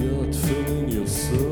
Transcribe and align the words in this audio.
you're 0.00 0.32
filling 0.32 0.88
yourself. 0.88 1.49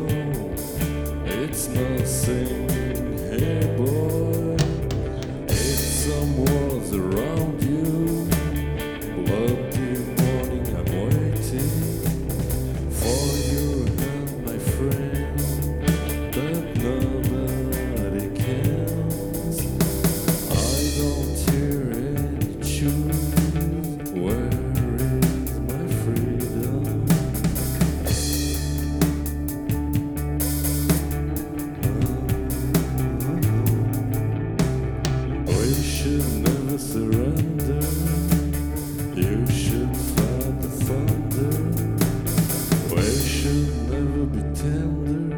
should 43.48 43.90
never 43.90 44.26
be 44.26 44.42
tender. 44.54 45.36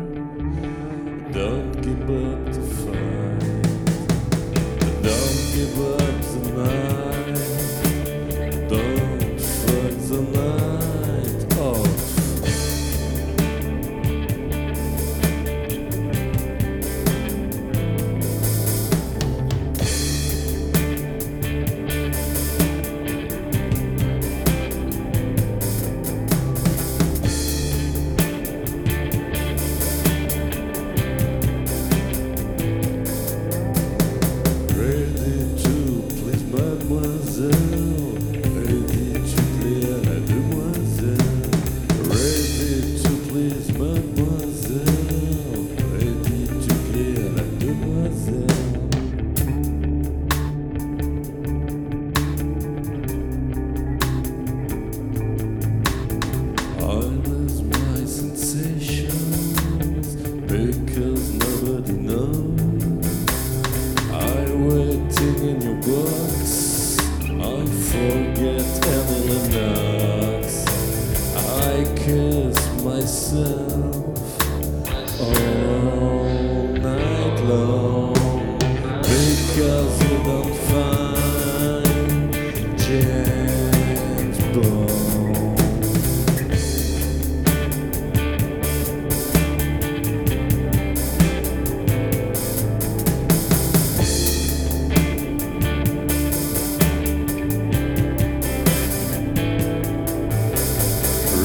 Don't 1.31 1.73
give 1.81 2.11
up 2.11 2.41
the 2.53 2.63
fight. 2.81 3.41
Don't 5.05 5.39
give 5.55 5.77
up 5.95 6.17
the 6.33 6.41
night. 6.57 6.90
Was 36.91 37.39
it? 37.39 37.80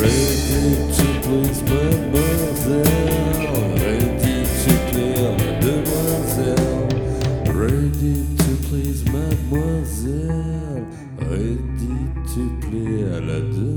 Ready, 0.02 0.76
tu 0.96 1.08
plais, 1.24 1.56
ma 1.72 1.86
moiselle, 2.12 2.84
ready, 3.78 4.36
tu 4.62 4.74
plais, 4.92 5.18
la 5.24 5.50
demoiselle. 5.66 6.90
Ready, 7.58 8.16
tu 8.38 8.52
plais, 8.68 9.00
ma 9.14 9.28
moiselle, 9.50 10.84
ready, 11.30 11.96
tu 12.34 12.44
plais, 12.68 13.04
à 13.16 13.20
la 13.22 13.40
demoiselle. 13.40 13.75